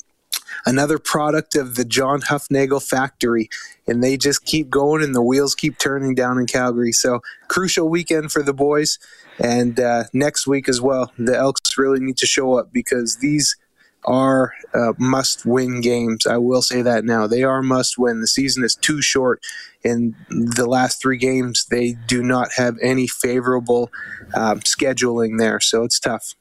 [0.65, 3.49] another product of the John Hufnagel factory.
[3.87, 6.91] And they just keep going and the wheels keep turning down in Calgary.
[6.91, 8.99] So, crucial weekend for the boys.
[9.39, 13.55] And uh, next week as well, the Elks really need to show up because these
[14.05, 16.25] are uh, must win games.
[16.25, 17.27] I will say that now.
[17.27, 18.21] They are must win.
[18.21, 19.41] The season is too short.
[19.83, 23.89] In the last three games, they do not have any favorable
[24.33, 25.59] um, scheduling there.
[25.59, 26.35] So it's tough.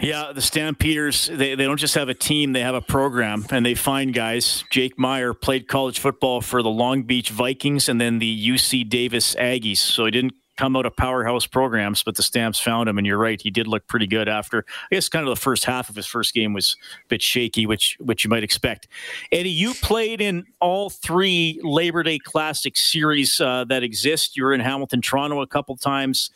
[0.00, 3.66] Yeah, the Stampeders, they, they don't just have a team, they have a program, and
[3.66, 4.64] they find guys.
[4.70, 9.34] Jake Maier played college football for the Long Beach Vikings and then the UC Davis
[9.34, 9.76] Aggies.
[9.78, 12.98] So he didn't come out of powerhouse programs, but the Stamps found him.
[12.98, 14.64] And you're right, he did look pretty good after.
[14.90, 17.64] I guess kind of the first half of his first game was a bit shaky,
[17.64, 18.88] which which you might expect.
[19.32, 24.36] Eddie, you played in all three Labor Day Classic series uh, that exist.
[24.36, 26.30] You were in Hamilton, Toronto a couple times.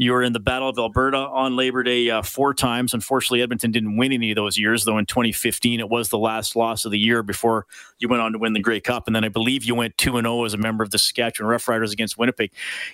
[0.00, 2.94] You were in the Battle of Alberta on Labor Day uh, four times.
[2.94, 6.54] Unfortunately, Edmonton didn't win any of those years, though in 2015 it was the last
[6.54, 7.66] loss of the year before
[7.98, 9.08] you went on to win the Grey Cup.
[9.08, 11.92] And then I believe you went 2 0 as a member of the Saskatchewan Roughriders
[11.92, 12.52] against Winnipeg.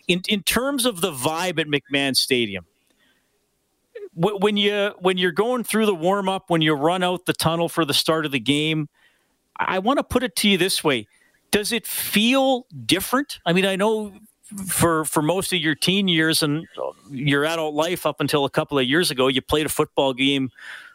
[0.09, 2.65] In, in terms of the vibe at McMahon Stadium,
[4.15, 7.69] when you when you're going through the warm up, when you run out the tunnel
[7.69, 8.89] for the start of the game,
[9.59, 11.07] I want to put it to you this way:
[11.51, 13.41] Does it feel different?
[13.45, 14.15] I mean, I know
[14.67, 16.67] for for most of your teen years and
[17.11, 20.51] your adult life up until a couple of years ago, you played a football game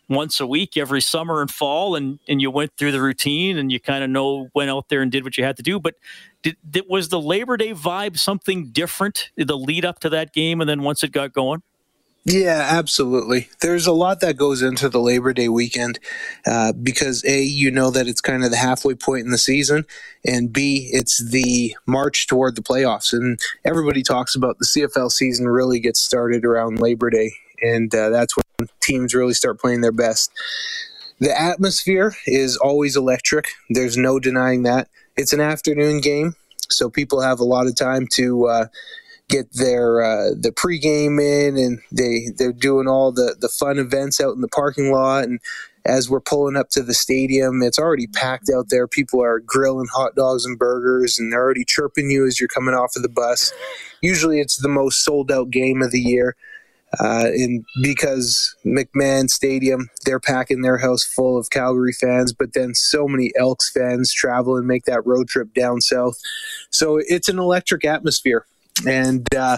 [0.08, 3.72] once a week every summer and fall and and you went through the routine and
[3.72, 5.94] you kind of know went out there and did what you had to do but
[6.42, 10.62] did, did, was the Labor Day vibe something different the lead up to that game,
[10.62, 11.62] and then once it got going?
[12.32, 13.50] Yeah, absolutely.
[13.62, 16.00] There's a lot that goes into the Labor Day weekend
[16.46, 19.84] uh, because A, you know that it's kind of the halfway point in the season,
[20.24, 23.14] and B, it's the march toward the playoffs.
[23.14, 27.32] And everybody talks about the CFL season really gets started around Labor Day,
[27.64, 30.32] and uh, that's when teams really start playing their best.
[31.20, 33.48] The atmosphere is always electric.
[33.72, 34.88] There's no denying that.
[35.18, 36.36] It's an afternoon game,
[36.70, 38.66] so people have a lot of time to uh,
[39.30, 44.20] get their uh, the pregame in, and they they're doing all the the fun events
[44.20, 45.24] out in the parking lot.
[45.24, 45.40] And
[45.86, 48.88] as we're pulling up to the stadium, it's already packed out there.
[48.88, 52.76] People are grilling hot dogs and burgers, and they're already chirping you as you're coming
[52.76, 53.54] off of the bus.
[54.02, 56.36] Usually, it's the most sold out game of the year.
[57.00, 62.74] Uh, and because McMahon Stadium, they're packing their house full of Calgary fans, but then
[62.74, 66.18] so many Elks fans travel and make that road trip down south.
[66.72, 68.48] So it's an electric atmosphere.
[68.86, 69.58] And, uh,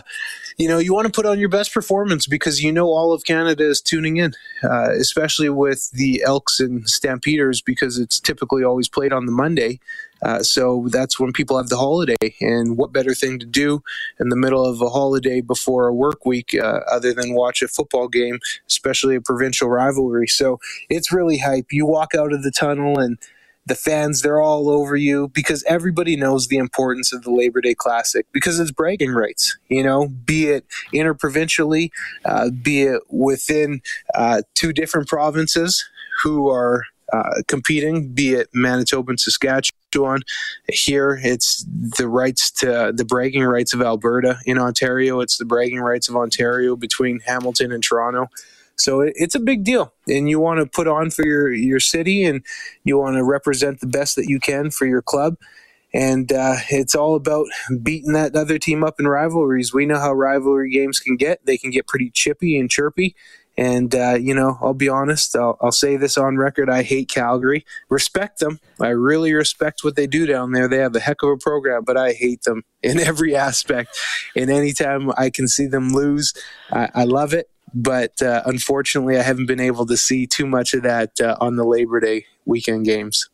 [0.58, 3.24] you know, you want to put on your best performance because you know all of
[3.24, 8.90] Canada is tuning in, uh, especially with the Elks and Stampeders because it's typically always
[8.90, 9.80] played on the Monday.
[10.22, 12.16] Uh, so that's when people have the holiday.
[12.42, 13.84] And what better thing to do
[14.20, 17.68] in the middle of a holiday before a work week uh, other than watch a
[17.68, 20.28] football game, especially a provincial rivalry?
[20.28, 20.60] So
[20.90, 21.68] it's really hype.
[21.72, 23.18] You walk out of the tunnel and
[23.66, 27.76] the fans they're all over you because everybody knows the importance of the labor day
[27.76, 31.92] classic because it's bragging rights you know be it interprovincially
[32.26, 33.82] uh, be it within
[34.16, 35.86] uh, two different provinces
[36.24, 36.84] who are
[37.14, 40.22] uh, competing, be it Manitoba and Saskatchewan.
[40.70, 41.66] Here, it's
[41.98, 44.38] the rights to the bragging rights of Alberta.
[44.46, 48.28] In Ontario, it's the bragging rights of Ontario between Hamilton and Toronto.
[48.84, 51.80] So it, it's a big deal, and you want to put on for your your
[51.80, 52.44] city, and
[52.84, 55.38] you want to represent the best that you can for your club.
[55.94, 57.48] And uh, it's all about
[57.84, 59.74] beating that other team up in rivalries.
[59.74, 63.16] We know how rivalry games can get; they can get pretty chippy and chirpy
[63.58, 66.70] and, uh, you know, I'll be honest, I'll, I'll, say this on record.
[66.70, 67.66] I hate Calgary.
[67.90, 68.60] Respect them.
[68.80, 70.68] I really respect what they do down there.
[70.68, 73.98] They have a heck of a program, but I hate them in every aspect.
[74.36, 76.34] And anytime I can see them lose,
[76.72, 77.50] I, I love it.
[77.74, 81.56] But uh, unfortunately, I haven't been able to see too much of that uh, on
[81.56, 83.30] the Labor Day weekend games.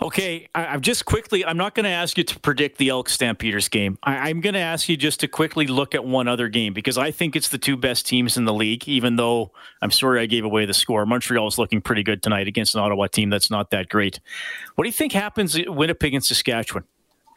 [0.00, 1.44] Okay, I, am just quickly.
[1.44, 3.98] I'm not going to ask you to predict the Elk Stampeders game.
[4.04, 6.96] I, am going to ask you just to quickly look at one other game because
[6.96, 8.86] I think it's the two best teams in the league.
[8.86, 9.50] Even though
[9.82, 12.80] I'm sorry I gave away the score, Montreal is looking pretty good tonight against an
[12.80, 14.20] Ottawa team that's not that great.
[14.76, 16.84] What do you think happens at Winnipeg and Saskatchewan?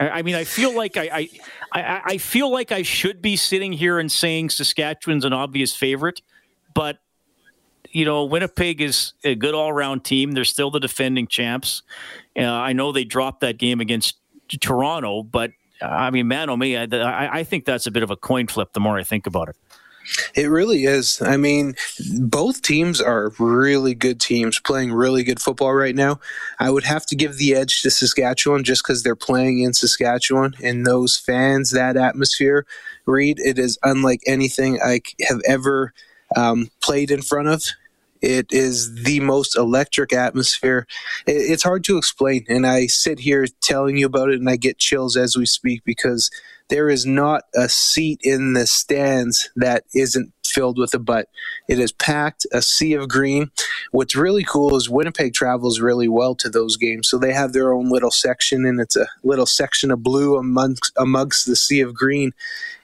[0.10, 1.30] I, mean, I feel like I,
[1.72, 6.22] I, I feel like I should be sitting here and saying Saskatchewan's an obvious favorite,
[6.74, 7.00] but
[7.92, 10.32] you know, Winnipeg is a good all around team.
[10.32, 11.84] They're still the defending champs.
[12.38, 14.18] Uh, I know they dropped that game against
[14.60, 16.88] Toronto, but uh, I mean, man, oh me, I,
[17.40, 19.58] I think that's a bit of a coin flip the more I think about it.
[20.36, 21.22] It really is.
[21.22, 21.76] I mean,
[22.20, 26.20] both teams are really good teams playing really good football right now.
[26.60, 30.56] I would have to give the edge to Saskatchewan just because they're playing in Saskatchewan
[30.64, 32.66] and those fans, that atmosphere.
[33.06, 35.94] Reed, it is unlike anything I have ever
[36.36, 37.64] um, played in front of.
[38.22, 40.86] It is the most electric atmosphere.
[41.26, 42.46] It's hard to explain.
[42.48, 45.84] And I sit here telling you about it and I get chills as we speak
[45.84, 46.30] because
[46.70, 51.28] there is not a seat in the stands that isn't filled with a butt.
[51.68, 53.52] It is packed, a sea of green.
[53.92, 57.10] What's really cool is Winnipeg travels really well to those games.
[57.10, 60.92] So they have their own little section, and it's a little section of blue amongst,
[60.98, 62.34] amongst the sea of green.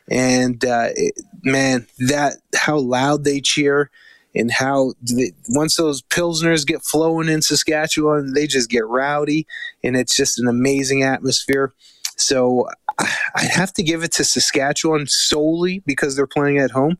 [0.09, 3.89] And uh, it, man, that how loud they cheer
[4.37, 4.93] and how
[5.49, 9.47] once those pilsners get flowing in Saskatchewan, they just get rowdy,
[9.83, 11.73] and it's just an amazing atmosphere.
[12.17, 12.67] So
[13.35, 16.97] I'd have to give it to Saskatchewan solely because they're playing at home.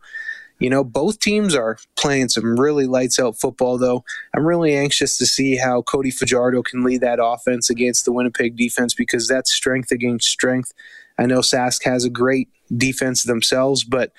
[0.59, 4.03] You know, both teams are playing some really lights out football, though.
[4.35, 8.57] I'm really anxious to see how Cody Fajardo can lead that offense against the Winnipeg
[8.57, 10.73] defense because that's strength against strength.
[11.19, 14.11] I know Sask has a great defense themselves, but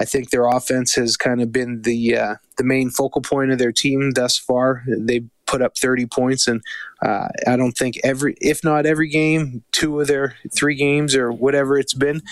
[0.00, 3.58] I think their offense has kind of been the uh, the main focal point of
[3.58, 4.84] their team thus far.
[4.86, 6.60] They put up 30 points, and
[7.04, 11.32] uh, I don't think every, if not every game, two of their three games or
[11.32, 12.22] whatever it's been.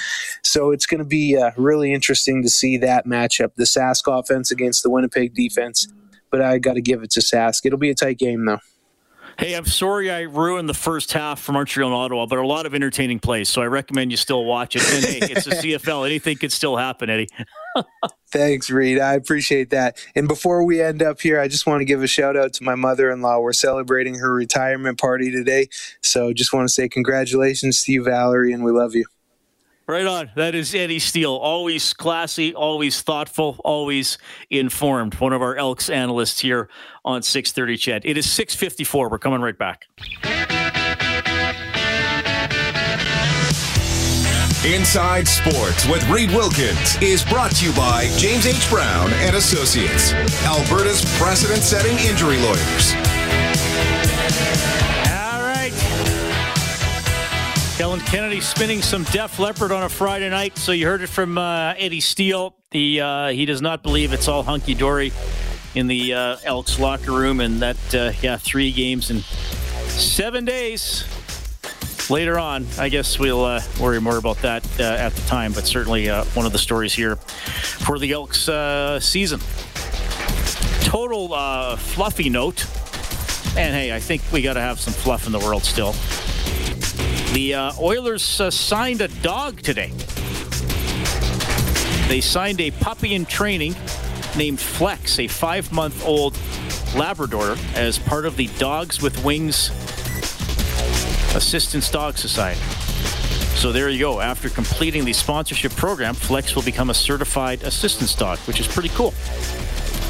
[0.42, 4.50] So it's going to be uh, really interesting to see that matchup: the Sask offense
[4.50, 5.88] against the Winnipeg defense.
[6.30, 7.64] But I got to give it to Sask.
[7.64, 8.58] It'll be a tight game though.
[9.38, 12.66] Hey, I'm sorry I ruined the first half for Montreal and Ottawa, but a lot
[12.66, 14.82] of entertaining plays, so I recommend you still watch it.
[14.82, 17.28] And hey, it's a CFL; anything could still happen, Eddie.
[18.30, 19.00] Thanks, Reed.
[19.00, 19.96] I appreciate that.
[20.14, 22.64] And before we end up here, I just want to give a shout out to
[22.64, 23.40] my mother in law.
[23.40, 25.68] We're celebrating her retirement party today.
[26.02, 29.04] So just want to say congratulations to you, Valerie, and we love you.
[29.86, 30.30] Right on.
[30.34, 31.34] That is Eddie Steele.
[31.34, 34.16] Always classy, always thoughtful, always
[34.48, 35.14] informed.
[35.16, 36.70] One of our Elks analysts here
[37.04, 38.02] on 630 CHED.
[38.06, 39.10] It is 654.
[39.10, 39.86] We're coming right back.
[44.64, 48.70] Inside Sports with Reed Wilkins is brought to you by James H.
[48.70, 50.14] Brown and Associates,
[50.44, 52.94] Alberta's precedent-setting injury lawyers.
[58.14, 60.56] Kennedy spinning some Def Leppard on a Friday night.
[60.56, 62.54] So you heard it from uh, Eddie Steele.
[62.70, 65.10] He uh, he does not believe it's all hunky dory
[65.74, 69.18] in the uh, Elks locker room, and that uh, yeah, three games in
[69.88, 71.02] seven days
[72.08, 72.68] later on.
[72.78, 76.46] I guess we'll uh, worry more about that uh, at the time, but certainly one
[76.46, 78.48] of the stories here for the Elks
[79.04, 79.40] season.
[80.82, 82.64] Total fluffy note,
[83.58, 85.96] and hey, I think we got to have some fluff in the world still.
[87.34, 89.90] The uh, Oilers signed a dog today.
[92.06, 93.74] They signed a puppy in training
[94.36, 96.38] named Flex, a five-month-old
[96.94, 99.70] Labrador, as part of the Dogs with Wings
[101.34, 102.60] Assistance Dog Society.
[103.56, 104.20] So there you go.
[104.20, 108.90] After completing the sponsorship program, Flex will become a certified assistance dog, which is pretty
[108.90, 109.12] cool.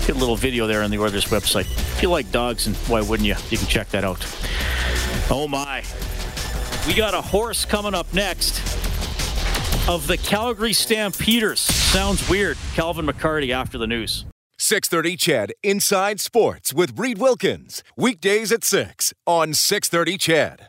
[0.07, 1.71] Get a little video there on the Oilers website.
[1.71, 3.37] If you like dogs, and why wouldn't you?
[3.49, 4.23] You can check that out.
[5.31, 5.83] Oh my.
[6.87, 8.61] We got a horse coming up next
[9.89, 11.61] of the Calgary Stampeders.
[11.61, 12.59] Sounds weird.
[12.75, 14.27] Calvin McCarty after the news.
[14.59, 17.83] 630 CHED Inside Sports with Reed Wilkins.
[17.97, 20.61] Weekdays at 6 on 630 CHED.